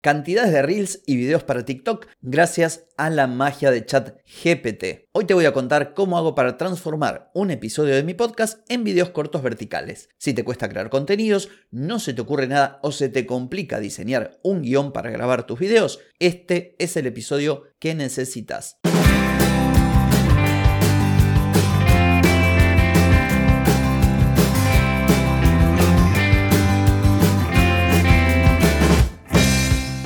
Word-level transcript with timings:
cantidades 0.00 0.52
de 0.52 0.62
reels 0.62 1.02
y 1.06 1.16
videos 1.16 1.44
para 1.44 1.64
TikTok 1.64 2.06
gracias 2.22 2.86
a 2.96 3.10
la 3.10 3.26
magia 3.26 3.70
de 3.70 3.84
chat 3.84 4.16
GPT. 4.44 5.08
Hoy 5.12 5.26
te 5.26 5.34
voy 5.34 5.44
a 5.44 5.52
contar 5.52 5.94
cómo 5.94 6.16
hago 6.16 6.34
para 6.34 6.56
transformar 6.56 7.30
un 7.34 7.50
episodio 7.50 7.94
de 7.94 8.02
mi 8.02 8.14
podcast 8.14 8.60
en 8.70 8.84
videos 8.84 9.10
cortos 9.10 9.42
verticales. 9.42 10.08
Si 10.18 10.32
te 10.32 10.44
cuesta 10.44 10.68
crear 10.68 10.90
contenidos, 10.90 11.50
no 11.70 11.98
se 11.98 12.14
te 12.14 12.22
ocurre 12.22 12.46
nada 12.46 12.78
o 12.82 12.92
se 12.92 13.08
te 13.08 13.26
complica 13.26 13.80
diseñar 13.80 14.38
un 14.42 14.62
guion 14.62 14.92
para 14.92 15.10
grabar 15.10 15.46
tus 15.46 15.58
videos, 15.58 16.00
este 16.18 16.76
es 16.78 16.96
el 16.96 17.06
episodio 17.06 17.64
que 17.78 17.94
necesitas. 17.94 18.78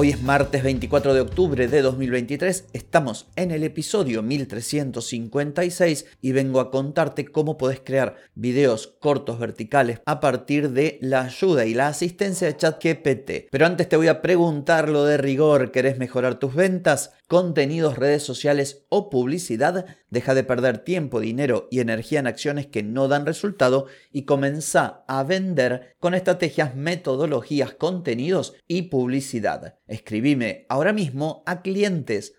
Hoy 0.00 0.10
es 0.10 0.22
martes 0.22 0.62
24 0.62 1.12
de 1.12 1.20
octubre 1.20 1.66
de 1.66 1.82
2023, 1.82 2.66
estamos 2.72 3.26
en 3.34 3.50
el 3.50 3.64
episodio 3.64 4.22
1356 4.22 6.06
y 6.22 6.30
vengo 6.30 6.60
a 6.60 6.70
contarte 6.70 7.24
cómo 7.24 7.58
puedes 7.58 7.80
crear 7.80 8.14
videos 8.36 8.94
cortos 9.00 9.40
verticales 9.40 10.00
a 10.06 10.20
partir 10.20 10.70
de 10.70 11.00
la 11.02 11.22
ayuda 11.22 11.66
y 11.66 11.74
la 11.74 11.88
asistencia 11.88 12.46
de 12.46 12.56
ChatGPT. 12.56 13.48
Pero 13.50 13.66
antes 13.66 13.88
te 13.88 13.96
voy 13.96 14.06
a 14.06 14.22
preguntar 14.22 14.88
lo 14.88 15.04
de 15.04 15.16
rigor, 15.16 15.72
¿querés 15.72 15.98
mejorar 15.98 16.38
tus 16.38 16.54
ventas? 16.54 17.10
Contenidos, 17.28 17.96
redes 17.96 18.24
sociales 18.24 18.86
o 18.88 19.10
publicidad, 19.10 19.86
deja 20.10 20.34
de 20.34 20.42
perder 20.42 20.78
tiempo, 20.78 21.20
dinero 21.20 21.68
y 21.70 21.80
energía 21.80 22.18
en 22.18 22.26
acciones 22.26 22.66
que 22.66 22.82
no 22.82 23.06
dan 23.06 23.26
resultado 23.26 23.86
y 24.10 24.22
comienza 24.22 25.04
a 25.06 25.22
vender 25.22 25.94
con 26.00 26.14
estrategias, 26.14 26.74
metodologías, 26.74 27.74
contenidos 27.74 28.54
y 28.66 28.82
publicidad. 28.82 29.78
Escribime 29.86 30.66
ahora 30.68 30.92
mismo 30.92 31.42
a 31.46 31.62
clientes. 31.62 32.34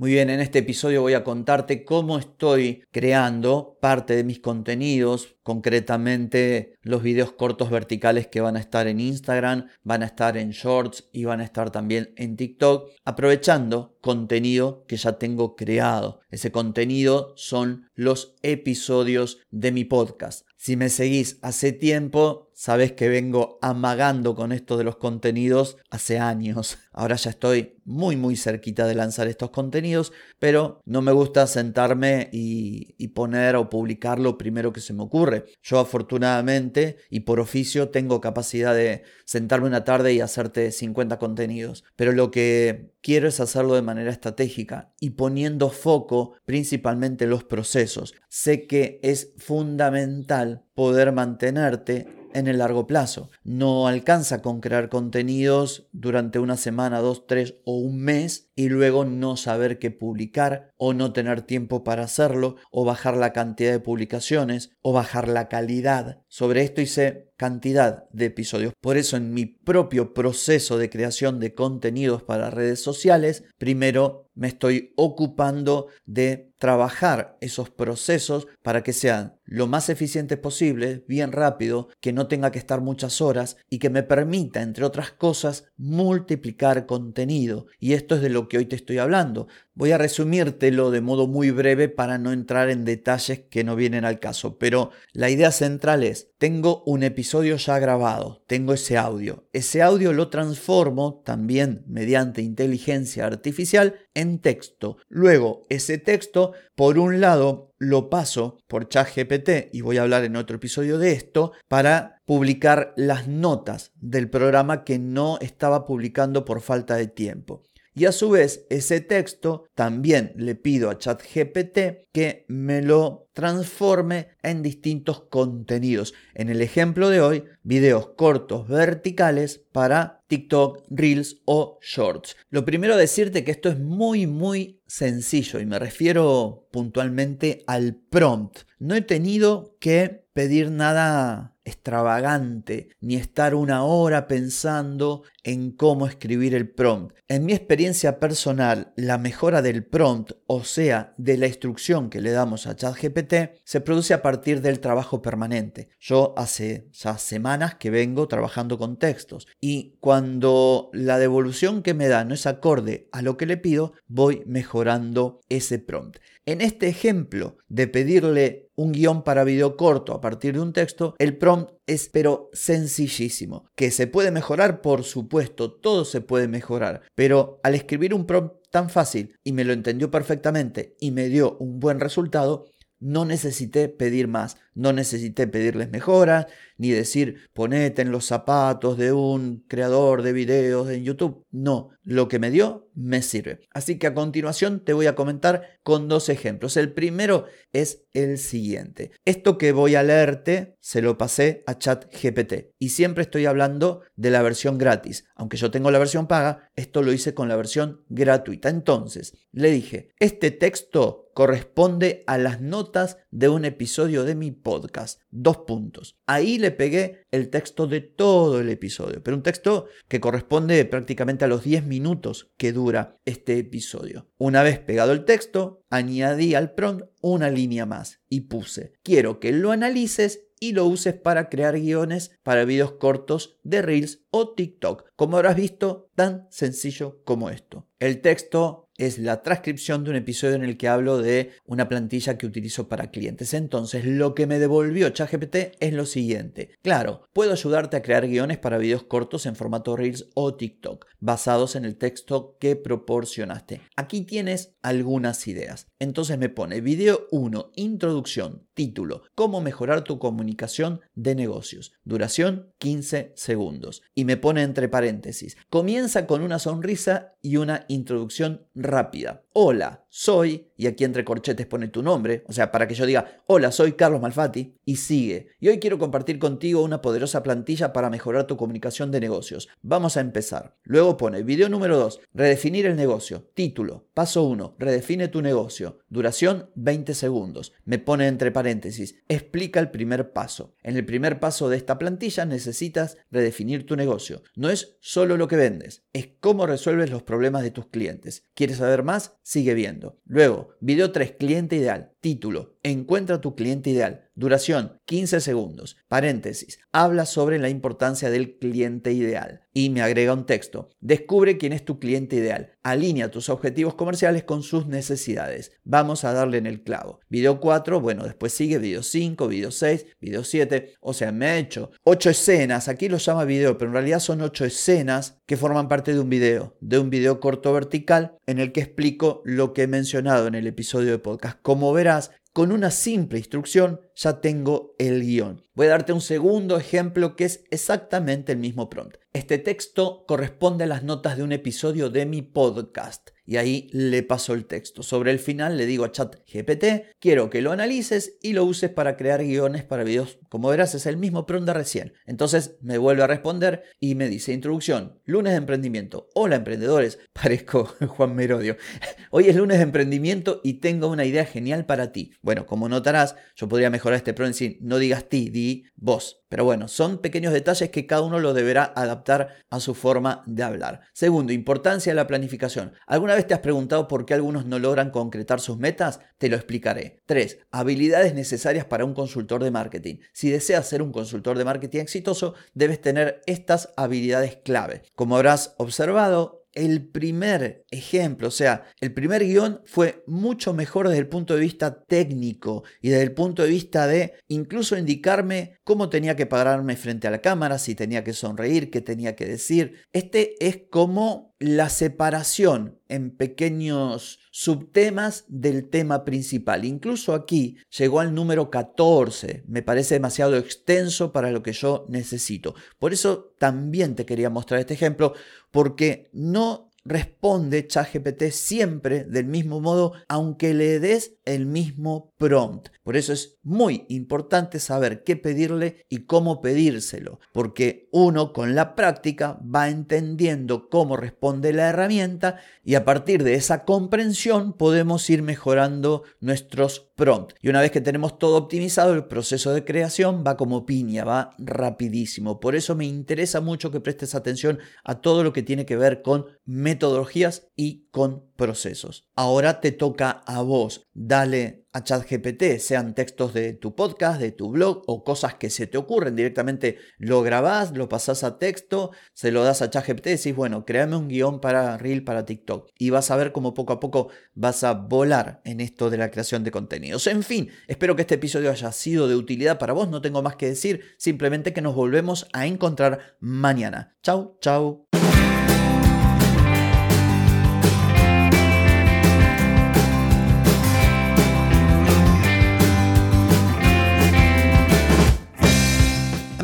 Muy 0.00 0.12
bien, 0.12 0.30
en 0.30 0.40
este 0.40 0.60
episodio 0.60 1.02
voy 1.02 1.12
a 1.12 1.24
contarte 1.24 1.84
cómo 1.84 2.18
estoy 2.18 2.84
creando 2.90 3.76
parte 3.82 4.16
de 4.16 4.24
mis 4.24 4.40
contenidos, 4.40 5.36
concretamente 5.42 6.78
los 6.80 7.02
videos 7.02 7.32
cortos 7.32 7.68
verticales 7.68 8.26
que 8.26 8.40
van 8.40 8.56
a 8.56 8.60
estar 8.60 8.86
en 8.86 8.98
Instagram, 8.98 9.68
van 9.82 10.02
a 10.02 10.06
estar 10.06 10.38
en 10.38 10.52
Shorts 10.52 11.10
y 11.12 11.24
van 11.24 11.40
a 11.40 11.44
estar 11.44 11.70
también 11.70 12.14
en 12.16 12.36
TikTok, 12.36 12.88
aprovechando 13.04 13.98
contenido 14.00 14.86
que 14.88 14.96
ya 14.96 15.18
tengo 15.18 15.54
creado. 15.54 16.20
Ese 16.30 16.50
contenido 16.50 17.34
son 17.36 17.90
los 17.94 18.36
episodios 18.40 19.40
de 19.50 19.70
mi 19.70 19.84
podcast. 19.84 20.46
Si 20.56 20.76
me 20.76 20.88
seguís 20.88 21.38
hace 21.42 21.72
tiempo, 21.72 22.49
sabes 22.60 22.92
que 22.92 23.08
vengo 23.08 23.58
amagando 23.62 24.34
con 24.34 24.52
esto 24.52 24.76
de 24.76 24.84
los 24.84 24.96
contenidos 24.96 25.78
hace 25.88 26.18
años. 26.18 26.76
Ahora 26.92 27.16
ya 27.16 27.30
estoy 27.30 27.80
muy 27.86 28.16
muy 28.16 28.36
cerquita 28.36 28.86
de 28.86 28.94
lanzar 28.94 29.28
estos 29.28 29.48
contenidos, 29.48 30.12
pero 30.38 30.82
no 30.84 31.00
me 31.00 31.10
gusta 31.10 31.46
sentarme 31.46 32.28
y, 32.32 33.08
poner 33.14 33.56
o 33.56 33.70
publicar 33.70 34.18
lo 34.20 34.36
primero 34.36 34.74
que 34.74 34.82
se 34.82 34.92
me 34.92 35.02
ocurre. 35.02 35.46
Yo 35.62 35.78
afortunadamente 35.78 36.98
y 37.08 37.20
por 37.20 37.40
oficio 37.40 37.88
tengo 37.88 38.20
capacidad 38.20 38.74
de 38.74 39.04
sentarme 39.24 39.66
una 39.66 39.84
tarde 39.84 40.12
y 40.12 40.20
hacerte 40.20 40.70
50 40.70 41.18
contenidos, 41.18 41.84
pero 41.96 42.12
lo 42.12 42.30
que 42.30 42.92
quiero 43.00 43.26
es 43.26 43.40
hacerlo 43.40 43.74
de 43.74 43.82
manera 43.82 44.10
estratégica 44.10 44.92
y 45.00 45.10
poniendo 45.10 45.70
foco 45.70 46.34
principalmente 46.44 47.24
en 47.24 47.30
los 47.30 47.42
procesos. 47.42 48.14
Sé 48.28 48.66
que 48.66 49.00
es 49.02 49.32
fundamental 49.38 50.62
poder 50.74 51.12
mantenerte 51.12 52.19
en 52.34 52.46
el 52.46 52.58
largo 52.58 52.86
plazo. 52.86 53.30
No 53.44 53.86
alcanza 53.86 54.42
con 54.42 54.60
crear 54.60 54.88
contenidos 54.88 55.88
durante 55.92 56.38
una 56.38 56.56
semana, 56.56 57.00
dos, 57.00 57.26
tres 57.26 57.56
o 57.64 57.76
un 57.76 58.00
mes 58.00 58.50
y 58.54 58.68
luego 58.68 59.04
no 59.04 59.36
saber 59.36 59.78
qué 59.78 59.90
publicar 59.90 60.72
o 60.76 60.92
no 60.92 61.12
tener 61.12 61.42
tiempo 61.42 61.82
para 61.84 62.04
hacerlo 62.04 62.56
o 62.70 62.84
bajar 62.84 63.16
la 63.16 63.32
cantidad 63.32 63.72
de 63.72 63.80
publicaciones 63.80 64.70
o 64.82 64.92
bajar 64.92 65.28
la 65.28 65.48
calidad. 65.48 66.22
Sobre 66.28 66.62
esto 66.62 66.80
hice 66.80 67.30
cantidad 67.36 68.08
de 68.10 68.26
episodios. 68.26 68.74
Por 68.80 68.98
eso 68.98 69.16
en 69.16 69.32
mi 69.32 69.46
propio 69.46 70.12
proceso 70.12 70.76
de 70.76 70.90
creación 70.90 71.40
de 71.40 71.54
contenidos 71.54 72.22
para 72.22 72.50
redes 72.50 72.82
sociales, 72.82 73.44
primero 73.56 74.28
me 74.34 74.48
estoy 74.48 74.92
ocupando 74.96 75.86
de 76.04 76.49
trabajar 76.60 77.38
esos 77.40 77.70
procesos 77.70 78.46
para 78.62 78.82
que 78.82 78.92
sean 78.92 79.40
lo 79.46 79.66
más 79.66 79.88
eficientes 79.88 80.38
posible, 80.38 81.04
bien 81.08 81.32
rápido, 81.32 81.88
que 82.00 82.12
no 82.12 82.28
tenga 82.28 82.52
que 82.52 82.60
estar 82.60 82.82
muchas 82.82 83.20
horas 83.20 83.56
y 83.68 83.78
que 83.78 83.90
me 83.90 84.04
permita, 84.04 84.62
entre 84.62 84.84
otras 84.84 85.10
cosas, 85.10 85.64
multiplicar 85.76 86.86
contenido. 86.86 87.66
Y 87.80 87.94
esto 87.94 88.14
es 88.14 88.20
de 88.20 88.28
lo 88.28 88.46
que 88.46 88.58
hoy 88.58 88.66
te 88.66 88.76
estoy 88.76 88.98
hablando. 88.98 89.48
Voy 89.74 89.92
a 89.92 89.98
resumírtelo 89.98 90.90
de 90.90 91.00
modo 91.00 91.26
muy 91.26 91.50
breve 91.50 91.88
para 91.88 92.18
no 92.18 92.30
entrar 92.30 92.68
en 92.68 92.84
detalles 92.84 93.40
que 93.50 93.64
no 93.64 93.74
vienen 93.74 94.04
al 94.04 94.20
caso, 94.20 94.58
pero 94.58 94.90
la 95.12 95.30
idea 95.30 95.50
central 95.50 96.04
es, 96.04 96.30
tengo 96.38 96.84
un 96.84 97.02
episodio 97.02 97.56
ya 97.56 97.78
grabado, 97.78 98.44
tengo 98.46 98.74
ese 98.74 98.98
audio. 98.98 99.48
Ese 99.52 99.82
audio 99.82 100.12
lo 100.12 100.28
transformo 100.28 101.22
también 101.24 101.82
mediante 101.88 102.42
inteligencia 102.42 103.26
artificial 103.26 103.96
en 104.14 104.38
texto. 104.38 104.98
Luego, 105.08 105.66
ese 105.70 105.98
texto, 105.98 106.49
por 106.74 106.98
un 106.98 107.20
lado, 107.20 107.72
lo 107.78 108.10
paso 108.10 108.58
por 108.68 108.88
ChatGPT 108.88 109.72
y 109.72 109.80
voy 109.80 109.98
a 109.98 110.02
hablar 110.02 110.24
en 110.24 110.36
otro 110.36 110.56
episodio 110.56 110.98
de 110.98 111.12
esto 111.12 111.52
para 111.68 112.20
publicar 112.26 112.92
las 112.96 113.26
notas 113.26 113.92
del 113.96 114.28
programa 114.28 114.84
que 114.84 114.98
no 114.98 115.38
estaba 115.40 115.84
publicando 115.84 116.44
por 116.44 116.60
falta 116.60 116.96
de 116.96 117.06
tiempo. 117.06 117.62
Y 117.94 118.04
a 118.04 118.12
su 118.12 118.30
vez, 118.30 118.66
ese 118.70 119.00
texto 119.00 119.64
también 119.74 120.32
le 120.36 120.54
pido 120.54 120.90
a 120.90 120.98
ChatGPT 120.98 122.08
que 122.12 122.44
me 122.48 122.82
lo 122.82 123.28
transforme 123.32 124.28
en 124.42 124.62
distintos 124.62 125.22
contenidos. 125.22 126.14
En 126.34 126.50
el 126.50 126.62
ejemplo 126.62 127.08
de 127.08 127.20
hoy, 127.20 127.44
videos 127.62 128.10
cortos 128.16 128.68
verticales 128.68 129.60
para 129.72 130.22
TikTok, 130.28 130.84
Reels 130.88 131.42
o 131.46 131.78
Shorts. 131.82 132.36
Lo 132.50 132.64
primero 132.64 132.96
decirte 132.96 133.42
que 133.44 133.50
esto 133.50 133.68
es 133.68 133.78
muy 133.78 134.26
muy 134.26 134.80
sencillo 134.86 135.58
y 135.58 135.66
me 135.66 135.78
refiero 135.78 136.68
puntualmente 136.70 137.64
al 137.66 137.96
prompt. 137.96 138.60
No 138.78 138.94
he 138.94 139.02
tenido 139.02 139.76
que 139.80 140.26
pedir 140.32 140.70
nada 140.70 141.56
extravagante, 141.70 142.90
ni 143.00 143.16
estar 143.16 143.54
una 143.54 143.84
hora 143.84 144.26
pensando 144.26 145.22
en 145.42 145.70
cómo 145.70 146.06
escribir 146.06 146.54
el 146.54 146.68
prompt. 146.68 147.14
En 147.28 147.46
mi 147.46 147.52
experiencia 147.52 148.18
personal, 148.18 148.92
la 148.96 149.16
mejora 149.16 149.62
del 149.62 149.84
prompt, 149.84 150.32
o 150.46 150.64
sea, 150.64 151.14
de 151.16 151.36
la 151.36 151.46
instrucción 151.46 152.10
que 152.10 152.20
le 152.20 152.32
damos 152.32 152.66
a 152.66 152.76
ChatGPT, 152.76 153.60
se 153.64 153.80
produce 153.80 154.14
a 154.14 154.22
partir 154.22 154.60
del 154.60 154.80
trabajo 154.80 155.22
permanente. 155.22 155.88
Yo 155.98 156.34
hace 156.36 156.88
ya 156.92 157.16
semanas 157.18 157.76
que 157.76 157.90
vengo 157.90 158.28
trabajando 158.28 158.76
con 158.78 158.98
textos 158.98 159.46
y 159.60 159.96
cuando 160.00 160.90
la 160.92 161.18
devolución 161.18 161.82
que 161.82 161.94
me 161.94 162.08
da 162.08 162.24
no 162.24 162.34
es 162.34 162.46
acorde 162.46 163.08
a 163.12 163.22
lo 163.22 163.36
que 163.36 163.46
le 163.46 163.56
pido, 163.56 163.92
voy 164.06 164.42
mejorando 164.46 165.40
ese 165.48 165.78
prompt. 165.78 166.18
En 166.46 166.60
este 166.60 166.88
ejemplo 166.88 167.58
de 167.68 167.86
pedirle 167.86 168.69
un 168.80 168.92
guion 168.92 169.22
para 169.22 169.44
video 169.44 169.76
corto 169.76 170.14
a 170.14 170.22
partir 170.22 170.54
de 170.54 170.60
un 170.60 170.72
texto, 170.72 171.14
el 171.18 171.36
prompt 171.36 171.72
es 171.86 172.08
pero 172.10 172.48
sencillísimo. 172.54 173.66
Que 173.76 173.90
se 173.90 174.06
puede 174.06 174.30
mejorar, 174.30 174.80
por 174.80 175.04
supuesto, 175.04 175.70
todo 175.70 176.06
se 176.06 176.22
puede 176.22 176.48
mejorar, 176.48 177.02
pero 177.14 177.60
al 177.62 177.74
escribir 177.74 178.14
un 178.14 178.24
prompt 178.24 178.54
tan 178.70 178.88
fácil 178.88 179.36
y 179.44 179.52
me 179.52 179.64
lo 179.64 179.74
entendió 179.74 180.10
perfectamente 180.10 180.96
y 180.98 181.10
me 181.10 181.28
dio 181.28 181.58
un 181.58 181.78
buen 181.78 182.00
resultado, 182.00 182.66
no 183.00 183.24
necesité 183.24 183.88
pedir 183.88 184.28
más, 184.28 184.58
no 184.74 184.92
necesité 184.92 185.46
pedirles 185.46 185.90
mejoras, 185.90 186.46
ni 186.76 186.90
decir 186.90 187.48
ponete 187.52 188.02
en 188.02 188.12
los 188.12 188.26
zapatos 188.26 188.96
de 188.96 189.12
un 189.12 189.64
creador 189.66 190.22
de 190.22 190.32
videos 190.32 190.88
en 190.90 191.04
YouTube. 191.04 191.44
No, 191.50 191.90
lo 192.02 192.28
que 192.28 192.38
me 192.38 192.50
dio 192.50 192.88
me 192.94 193.22
sirve. 193.22 193.60
Así 193.72 193.98
que 193.98 194.06
a 194.06 194.14
continuación 194.14 194.84
te 194.84 194.92
voy 194.92 195.06
a 195.06 195.14
comentar 195.14 195.80
con 195.82 196.08
dos 196.08 196.28
ejemplos. 196.28 196.76
El 196.76 196.92
primero 196.92 197.46
es 197.72 198.04
el 198.12 198.38
siguiente. 198.38 199.10
Esto 199.24 199.58
que 199.58 199.72
voy 199.72 199.94
a 199.94 200.02
leerte 200.02 200.76
se 200.80 201.02
lo 201.02 201.18
pasé 201.18 201.62
a 201.66 201.78
ChatGPT 201.78 202.74
y 202.78 202.90
siempre 202.90 203.22
estoy 203.22 203.46
hablando 203.46 204.02
de 204.16 204.30
la 204.30 204.42
versión 204.42 204.78
gratis. 204.78 205.24
Aunque 205.34 205.56
yo 205.56 205.70
tengo 205.70 205.90
la 205.90 205.98
versión 205.98 206.26
paga, 206.26 206.70
esto 206.76 207.02
lo 207.02 207.12
hice 207.12 207.34
con 207.34 207.48
la 207.48 207.56
versión 207.56 208.04
gratuita. 208.08 208.68
Entonces, 208.68 209.36
le 209.52 209.70
dije, 209.70 210.10
este 210.18 210.50
texto 210.50 211.29
corresponde 211.34 212.24
a 212.26 212.38
las 212.38 212.60
notas 212.60 213.18
de 213.30 213.48
un 213.48 213.64
episodio 213.64 214.24
de 214.24 214.34
mi 214.34 214.50
podcast. 214.50 215.20
Dos 215.30 215.58
puntos. 215.58 216.18
Ahí 216.26 216.58
le 216.58 216.70
pegué 216.70 217.26
el 217.30 217.50
texto 217.50 217.86
de 217.86 218.00
todo 218.00 218.60
el 218.60 218.68
episodio, 218.68 219.22
pero 219.22 219.36
un 219.36 219.42
texto 219.42 219.86
que 220.08 220.20
corresponde 220.20 220.84
prácticamente 220.84 221.44
a 221.44 221.48
los 221.48 221.64
10 221.64 221.84
minutos 221.84 222.50
que 222.56 222.72
dura 222.72 223.18
este 223.24 223.58
episodio. 223.58 224.28
Una 224.38 224.62
vez 224.62 224.78
pegado 224.78 225.12
el 225.12 225.24
texto, 225.24 225.82
añadí 225.90 226.54
al 226.54 226.74
prompt 226.74 227.06
una 227.20 227.50
línea 227.50 227.86
más 227.86 228.20
y 228.28 228.42
puse, 228.42 228.92
quiero 229.02 229.40
que 229.40 229.52
lo 229.52 229.72
analices 229.72 230.50
y 230.60 230.72
lo 230.72 230.84
uses 230.84 231.14
para 231.14 231.48
crear 231.48 231.80
guiones 231.80 232.32
para 232.42 232.64
videos 232.64 232.92
cortos 232.92 233.58
de 233.64 233.82
Reels 233.82 234.20
o 234.30 234.54
TikTok. 234.54 235.06
Como 235.16 235.38
habrás 235.38 235.56
visto, 235.56 236.10
tan 236.14 236.46
sencillo 236.50 237.22
como 237.24 237.48
esto. 237.50 237.88
El 237.98 238.20
texto 238.20 238.89
es 239.00 239.18
la 239.18 239.42
transcripción 239.42 240.04
de 240.04 240.10
un 240.10 240.16
episodio 240.16 240.56
en 240.56 240.64
el 240.64 240.76
que 240.76 240.88
hablo 240.88 241.18
de 241.18 241.52
una 241.66 241.88
plantilla 241.88 242.36
que 242.36 242.46
utilizo 242.46 242.88
para 242.88 243.10
clientes. 243.10 243.54
Entonces, 243.54 244.04
lo 244.04 244.34
que 244.34 244.46
me 244.46 244.58
devolvió 244.58 245.08
ChatGPT 245.08 245.56
es 245.80 245.92
lo 245.92 246.04
siguiente. 246.04 246.70
Claro, 246.82 247.22
puedo 247.32 247.52
ayudarte 247.52 247.96
a 247.96 248.02
crear 248.02 248.28
guiones 248.28 248.58
para 248.58 248.78
videos 248.78 249.04
cortos 249.04 249.46
en 249.46 249.56
formato 249.56 249.96
Reels 249.96 250.28
o 250.34 250.54
TikTok, 250.54 251.06
basados 251.18 251.76
en 251.76 251.84
el 251.84 251.96
texto 251.96 252.56
que 252.60 252.76
proporcionaste. 252.76 253.80
Aquí 253.96 254.22
tienes 254.22 254.74
algunas 254.82 255.46
ideas. 255.46 255.86
Entonces 255.98 256.38
me 256.38 256.48
pone 256.48 256.80
video 256.80 257.26
1, 257.30 257.72
introducción, 257.76 258.66
título, 258.74 259.22
cómo 259.34 259.60
mejorar 259.60 260.04
tu 260.04 260.18
comunicación 260.18 261.00
de 261.14 261.34
negocios. 261.34 261.92
Duración 262.04 262.72
15 262.78 263.32
segundos. 263.36 264.02
Y 264.14 264.24
me 264.24 264.36
pone 264.36 264.62
entre 264.62 264.88
paréntesis, 264.88 265.56
comienza 265.68 266.26
con 266.26 266.42
una 266.42 266.58
sonrisa 266.58 267.34
y 267.42 267.56
una 267.56 267.84
introducción 267.88 268.66
rápida. 268.74 269.42
Hola, 269.52 270.06
soy, 270.10 270.72
y 270.76 270.88
aquí 270.88 271.04
entre 271.04 271.24
corchetes 271.24 271.66
pone 271.66 271.86
tu 271.86 272.02
nombre, 272.02 272.44
o 272.48 272.52
sea, 272.52 272.72
para 272.72 272.88
que 272.88 272.94
yo 272.94 273.06
diga, 273.06 273.42
hola, 273.46 273.70
soy 273.70 273.92
Carlos 273.92 274.20
Malfatti, 274.20 274.76
y 274.84 274.96
sigue. 274.96 275.50
Y 275.60 275.68
hoy 275.68 275.78
quiero 275.78 275.98
compartir 275.98 276.40
contigo 276.40 276.82
una 276.82 277.00
poderosa 277.00 277.44
plantilla 277.44 277.92
para 277.92 278.10
mejorar 278.10 278.48
tu 278.48 278.56
comunicación 278.56 279.12
de 279.12 279.20
negocios. 279.20 279.68
Vamos 279.82 280.16
a 280.16 280.20
empezar. 280.20 280.76
Luego 280.82 281.16
pone, 281.16 281.44
video 281.44 281.68
número 281.68 281.96
2, 281.96 282.20
redefinir 282.34 282.86
el 282.86 282.96
negocio. 282.96 283.50
Título, 283.54 284.08
paso 284.12 284.42
1, 284.42 284.74
redefine 284.80 285.28
tu 285.28 285.42
negocio. 285.42 286.00
Duración 286.08 286.70
20 286.74 287.14
segundos. 287.14 287.72
Me 287.84 288.00
pone 288.00 288.26
entre 288.26 288.50
paréntesis, 288.50 289.14
explica 289.28 289.78
el 289.78 289.92
primer 289.92 290.32
paso. 290.32 290.74
En 290.82 290.96
el 290.96 291.04
primer 291.04 291.38
paso 291.38 291.68
de 291.68 291.76
esta 291.76 291.98
plantilla 291.98 292.44
necesitas 292.44 293.16
redefinir 293.30 293.86
tu 293.86 293.94
negocio. 293.94 294.42
No 294.56 294.70
es 294.70 294.96
solo 295.00 295.36
lo 295.36 295.46
que 295.46 295.56
vendes, 295.56 296.02
es 296.12 296.30
cómo 296.40 296.66
resuelves 296.66 297.10
los 297.10 297.22
problemas 297.22 297.62
de 297.62 297.70
tus 297.70 297.86
clientes. 297.86 298.48
¿Quieres 298.54 298.78
saber 298.78 299.04
más? 299.04 299.38
Sigue 299.42 299.74
viendo. 299.74 299.99
Luego, 300.24 300.74
video 300.80 301.12
3, 301.12 301.32
cliente 301.32 301.76
ideal. 301.76 302.12
Título, 302.20 302.76
encuentra 302.82 303.40
tu 303.40 303.54
cliente 303.54 303.88
ideal. 303.88 304.28
Duración, 304.34 305.00
15 305.06 305.40
segundos. 305.40 305.96
Paréntesis, 306.08 306.78
habla 306.92 307.26
sobre 307.26 307.58
la 307.58 307.68
importancia 307.70 308.30
del 308.30 308.58
cliente 308.58 309.12
ideal. 309.12 309.62
Y 309.72 309.90
me 309.90 310.02
agrega 310.02 310.32
un 310.32 310.46
texto. 310.46 310.90
Descubre 311.00 311.56
quién 311.56 311.72
es 311.72 311.84
tu 311.84 311.98
cliente 311.98 312.36
ideal. 312.36 312.72
Alinea 312.82 313.30
tus 313.30 313.48
objetivos 313.48 313.94
comerciales 313.94 314.44
con 314.44 314.62
sus 314.62 314.86
necesidades. 314.86 315.72
Vamos 315.84 316.24
a 316.24 316.32
darle 316.32 316.58
en 316.58 316.66
el 316.66 316.82
clavo. 316.82 317.20
Video 317.28 317.60
4, 317.60 318.00
bueno, 318.00 318.24
después 318.24 318.52
sigue 318.52 318.78
video 318.78 319.02
5, 319.02 319.46
video 319.46 319.70
6, 319.70 320.06
video 320.20 320.42
7. 320.42 320.94
O 321.00 321.12
sea, 321.12 321.32
me 321.32 321.46
ha 321.46 321.58
hecho 321.58 321.90
8 322.04 322.30
escenas. 322.30 322.88
Aquí 322.88 323.08
lo 323.08 323.18
llama 323.18 323.44
video, 323.44 323.78
pero 323.78 323.90
en 323.90 323.94
realidad 323.94 324.20
son 324.20 324.40
8 324.40 324.64
escenas 324.64 325.38
que 325.46 325.56
forman 325.56 325.88
parte 325.88 326.12
de 326.12 326.20
un 326.20 326.30
video. 326.30 326.76
De 326.80 326.98
un 326.98 327.10
video 327.10 327.40
corto 327.40 327.72
vertical 327.72 328.38
en 328.46 328.58
el 328.58 328.72
que 328.72 328.80
explico 328.80 329.42
lo 329.44 329.72
que 329.72 329.82
he 329.82 329.86
mencionado 329.86 330.46
en 330.46 330.54
el 330.54 330.66
episodio 330.66 331.12
de 331.12 331.18
podcast. 331.18 331.58
Como 331.62 331.92
verás, 331.92 332.09
con 332.52 332.72
una 332.72 332.90
simple 332.90 333.38
instrucción 333.38 334.00
ya 334.20 334.40
tengo 334.40 334.94
el 334.98 335.22
guion. 335.22 335.62
Voy 335.74 335.86
a 335.86 335.90
darte 335.90 336.12
un 336.12 336.20
segundo 336.20 336.76
ejemplo 336.76 337.36
que 337.36 337.46
es 337.46 337.64
exactamente 337.70 338.52
el 338.52 338.58
mismo 338.58 338.90
prompt. 338.90 339.16
Este 339.32 339.56
texto 339.56 340.24
corresponde 340.26 340.84
a 340.84 340.88
las 340.88 341.04
notas 341.04 341.38
de 341.38 341.42
un 341.42 341.52
episodio 341.52 342.10
de 342.10 342.26
mi 342.26 342.42
podcast 342.42 343.30
y 343.46 343.56
ahí 343.56 343.88
le 343.92 344.22
paso 344.22 344.54
el 344.54 344.66
texto. 344.66 345.02
Sobre 345.02 345.30
el 345.30 345.38
final 345.38 345.76
le 345.76 345.86
digo 345.86 346.04
a 346.04 346.12
ChatGPT, 346.12 347.16
quiero 347.18 347.48
que 347.48 347.62
lo 347.62 347.72
analices 347.72 348.38
y 348.42 348.52
lo 348.52 348.64
uses 348.64 348.90
para 348.90 349.16
crear 349.16 349.42
guiones 349.42 349.84
para 349.84 350.04
videos. 350.04 350.38
Como 350.48 350.68
verás 350.68 350.94
es 350.94 351.06
el 351.06 351.16
mismo 351.16 351.46
prompt 351.46 351.66
de 351.66 351.72
recién. 351.72 352.12
Entonces 352.26 352.76
me 352.80 352.98
vuelve 352.98 353.22
a 353.22 353.28
responder 353.28 353.84
y 353.98 354.16
me 354.16 354.28
dice 354.28 354.52
introducción, 354.52 355.20
lunes 355.24 355.52
de 355.52 355.58
emprendimiento. 355.58 356.28
Hola 356.34 356.56
emprendedores, 356.56 357.18
parezco 357.32 357.84
Juan 358.06 358.34
Merodio. 358.34 358.76
Hoy 359.30 359.48
es 359.48 359.56
lunes 359.56 359.78
de 359.78 359.84
emprendimiento 359.84 360.60
y 360.62 360.74
tengo 360.74 361.08
una 361.08 361.24
idea 361.24 361.44
genial 361.44 361.86
para 361.86 362.12
ti. 362.12 362.32
Bueno, 362.42 362.66
como 362.66 362.88
notarás, 362.88 363.36
yo 363.56 363.68
podría 363.68 363.90
mejorar 363.90 364.09
este 364.16 364.34
sin 364.52 364.78
no 364.80 364.98
digas 364.98 365.28
ti, 365.28 365.50
di 365.50 365.84
vos. 365.96 366.42
Pero 366.48 366.64
bueno, 366.64 366.88
son 366.88 367.18
pequeños 367.18 367.52
detalles 367.52 367.90
que 367.90 368.06
cada 368.06 368.22
uno 368.22 368.40
lo 368.40 368.54
deberá 368.54 368.92
adaptar 368.96 369.56
a 369.70 369.78
su 369.78 369.94
forma 369.94 370.42
de 370.46 370.62
hablar. 370.62 371.02
Segundo, 371.12 371.52
importancia 371.52 372.10
de 372.10 372.16
la 372.16 372.26
planificación. 372.26 372.92
¿Alguna 373.06 373.34
vez 373.34 373.46
te 373.46 373.54
has 373.54 373.60
preguntado 373.60 374.08
por 374.08 374.26
qué 374.26 374.34
algunos 374.34 374.66
no 374.66 374.78
logran 374.78 375.10
concretar 375.10 375.60
sus 375.60 375.78
metas? 375.78 376.20
Te 376.38 376.48
lo 376.48 376.56
explicaré. 376.56 377.22
3. 377.26 377.58
Habilidades 377.70 378.34
necesarias 378.34 378.84
para 378.84 379.04
un 379.04 379.14
consultor 379.14 379.62
de 379.62 379.70
marketing. 379.70 380.16
Si 380.32 380.50
deseas 380.50 380.88
ser 380.88 381.02
un 381.02 381.12
consultor 381.12 381.56
de 381.56 381.64
marketing 381.64 382.00
exitoso, 382.00 382.54
debes 382.74 383.00
tener 383.00 383.42
estas 383.46 383.92
habilidades 383.96 384.56
clave. 384.56 385.02
Como 385.14 385.36
habrás 385.36 385.74
observado, 385.78 386.59
el 386.72 387.08
primer 387.08 387.84
ejemplo, 387.90 388.48
o 388.48 388.52
sea, 388.52 388.84
el 389.00 389.12
primer 389.12 389.44
guion 389.44 389.80
fue 389.84 390.22
mucho 390.26 390.72
mejor 390.72 391.08
desde 391.08 391.20
el 391.20 391.28
punto 391.28 391.54
de 391.54 391.60
vista 391.60 392.02
técnico 392.04 392.84
y 393.00 393.10
desde 393.10 393.24
el 393.24 393.32
punto 393.32 393.62
de 393.62 393.68
vista 393.68 394.06
de 394.06 394.34
incluso 394.48 394.96
indicarme 394.96 395.78
cómo 395.84 396.08
tenía 396.08 396.36
que 396.36 396.46
pararme 396.46 396.96
frente 396.96 397.28
a 397.28 397.30
la 397.30 397.40
cámara, 397.40 397.78
si 397.78 397.94
tenía 397.94 398.24
que 398.24 398.32
sonreír, 398.32 398.90
qué 398.90 399.00
tenía 399.00 399.36
que 399.36 399.46
decir. 399.46 400.04
Este 400.12 400.54
es 400.64 400.82
como 400.90 401.49
la 401.60 401.90
separación 401.90 402.98
en 403.08 403.30
pequeños 403.36 404.40
subtemas 404.50 405.44
del 405.46 405.90
tema 405.90 406.24
principal. 406.24 406.86
Incluso 406.86 407.34
aquí 407.34 407.76
llegó 407.96 408.20
al 408.20 408.34
número 408.34 408.70
14. 408.70 409.64
Me 409.68 409.82
parece 409.82 410.14
demasiado 410.14 410.56
extenso 410.56 411.32
para 411.32 411.52
lo 411.52 411.62
que 411.62 411.72
yo 411.72 412.06
necesito. 412.08 412.74
Por 412.98 413.12
eso 413.12 413.54
también 413.58 414.16
te 414.16 414.24
quería 414.24 414.48
mostrar 414.48 414.80
este 414.80 414.94
ejemplo, 414.94 415.34
porque 415.70 416.30
no 416.32 416.90
responde 417.04 417.86
ChatGPT 417.86 418.44
siempre 418.50 419.24
del 419.24 419.46
mismo 419.46 419.80
modo, 419.80 420.14
aunque 420.28 420.72
le 420.72 420.98
des 420.98 421.39
el 421.54 421.66
mismo 421.66 422.32
prompt. 422.38 422.88
Por 423.02 423.16
eso 423.16 423.32
es 423.32 423.58
muy 423.62 424.04
importante 424.08 424.78
saber 424.78 425.24
qué 425.24 425.36
pedirle 425.36 426.04
y 426.08 426.26
cómo 426.26 426.60
pedírselo, 426.60 427.40
porque 427.52 428.08
uno 428.12 428.52
con 428.52 428.74
la 428.74 428.94
práctica 428.94 429.58
va 429.62 429.88
entendiendo 429.88 430.88
cómo 430.88 431.16
responde 431.16 431.72
la 431.72 431.88
herramienta 431.88 432.58
y 432.84 432.94
a 432.94 433.04
partir 433.04 433.44
de 433.44 433.54
esa 433.54 433.84
comprensión 433.84 434.72
podemos 434.72 435.28
ir 435.28 435.42
mejorando 435.42 436.22
nuestros 436.40 437.10
prompts. 437.16 437.54
Y 437.60 437.68
una 437.68 437.80
vez 437.80 437.90
que 437.90 438.00
tenemos 438.00 438.38
todo 438.38 438.56
optimizado, 438.56 439.12
el 439.14 439.26
proceso 439.26 439.72
de 439.72 439.84
creación 439.84 440.44
va 440.46 440.56
como 440.56 440.86
piña, 440.86 441.24
va 441.24 441.50
rapidísimo. 441.58 442.60
Por 442.60 442.74
eso 442.74 442.94
me 442.94 443.04
interesa 443.04 443.60
mucho 443.60 443.90
que 443.90 444.00
prestes 444.00 444.34
atención 444.34 444.78
a 445.04 445.20
todo 445.20 445.44
lo 445.44 445.52
que 445.52 445.62
tiene 445.62 445.84
que 445.84 445.96
ver 445.96 446.22
con 446.22 446.46
metodologías 446.64 447.68
y 447.76 448.08
con 448.10 448.44
procesos. 448.56 449.28
Ahora 449.34 449.80
te 449.80 449.92
toca 449.92 450.30
a 450.46 450.62
vos. 450.62 451.02
Dale 451.22 451.84
a 451.92 452.02
ChatGPT, 452.02 452.78
sean 452.78 453.14
textos 453.14 453.52
de 453.52 453.74
tu 453.74 453.94
podcast, 453.94 454.40
de 454.40 454.52
tu 454.52 454.70
blog 454.70 455.02
o 455.06 455.22
cosas 455.22 455.56
que 455.56 455.68
se 455.68 455.86
te 455.86 455.98
ocurren. 455.98 456.34
Directamente 456.34 456.96
lo 457.18 457.42
grabás, 457.42 457.94
lo 457.94 458.08
pasás 458.08 458.42
a 458.42 458.58
texto, 458.58 459.10
se 459.34 459.52
lo 459.52 459.62
das 459.62 459.82
a 459.82 459.90
ChatGPT 459.90 460.26
y 460.28 460.30
decís, 460.30 460.56
bueno, 460.56 460.86
créame 460.86 461.16
un 461.16 461.28
guion 461.28 461.60
para 461.60 461.98
Reel, 461.98 462.24
para 462.24 462.46
TikTok. 462.46 462.88
Y 462.98 463.10
vas 463.10 463.30
a 463.30 463.36
ver 463.36 463.52
cómo 463.52 463.74
poco 463.74 463.92
a 463.92 464.00
poco 464.00 464.30
vas 464.54 464.82
a 464.82 464.94
volar 464.94 465.60
en 465.66 465.80
esto 465.80 466.08
de 466.08 466.16
la 466.16 466.30
creación 466.30 466.64
de 466.64 466.70
contenidos. 466.70 467.26
En 467.26 467.42
fin, 467.42 467.68
espero 467.86 468.16
que 468.16 468.22
este 468.22 468.36
episodio 468.36 468.70
haya 468.70 468.90
sido 468.90 469.28
de 469.28 469.36
utilidad 469.36 469.78
para 469.78 469.92
vos. 469.92 470.08
No 470.08 470.22
tengo 470.22 470.40
más 470.40 470.56
que 470.56 470.68
decir, 470.68 471.02
simplemente 471.18 471.74
que 471.74 471.82
nos 471.82 471.94
volvemos 471.94 472.48
a 472.54 472.66
encontrar 472.66 473.36
mañana. 473.40 474.16
Chau, 474.22 474.56
chau. 474.62 475.09